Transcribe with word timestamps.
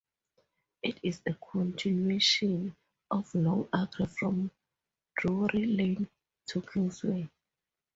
It 0.81 0.99
is 1.03 1.21
a 1.27 1.35
continuation 1.35 2.75
of 3.11 3.31
Long 3.35 3.69
Acre 3.71 4.07
from 4.07 4.49
Drury 5.15 5.67
Lane 5.67 6.09
to 6.47 6.63
Kingsway. 6.63 7.29